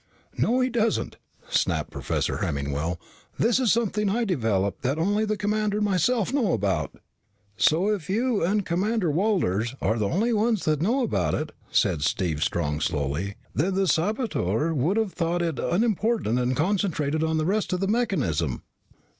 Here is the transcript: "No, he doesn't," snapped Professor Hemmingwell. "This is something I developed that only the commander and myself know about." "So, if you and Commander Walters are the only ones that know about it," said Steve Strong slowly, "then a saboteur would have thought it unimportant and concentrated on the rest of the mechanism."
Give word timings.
"No, 0.35 0.61
he 0.61 0.69
doesn't," 0.71 1.17
snapped 1.47 1.91
Professor 1.91 2.37
Hemmingwell. 2.37 2.99
"This 3.37 3.59
is 3.59 3.71
something 3.71 4.09
I 4.09 4.25
developed 4.25 4.81
that 4.81 4.97
only 4.97 5.25
the 5.25 5.37
commander 5.37 5.77
and 5.77 5.85
myself 5.85 6.33
know 6.33 6.53
about." 6.53 6.95
"So, 7.55 7.89
if 7.89 8.09
you 8.09 8.43
and 8.43 8.65
Commander 8.65 9.11
Walters 9.11 9.75
are 9.79 9.99
the 9.99 10.09
only 10.09 10.33
ones 10.33 10.65
that 10.65 10.81
know 10.81 11.03
about 11.03 11.35
it," 11.35 11.51
said 11.69 12.01
Steve 12.01 12.43
Strong 12.43 12.79
slowly, 12.81 13.35
"then 13.53 13.77
a 13.77 13.85
saboteur 13.85 14.73
would 14.73 14.97
have 14.97 15.13
thought 15.13 15.43
it 15.43 15.59
unimportant 15.59 16.39
and 16.39 16.57
concentrated 16.57 17.23
on 17.23 17.37
the 17.37 17.45
rest 17.45 17.71
of 17.71 17.79
the 17.79 17.87
mechanism." 17.87 18.63